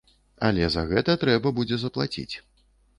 Але 0.47 0.69
за 0.77 0.85
гэта 0.93 1.17
трэба 1.27 1.55
будзе 1.61 1.75
заплаціць. 1.85 2.31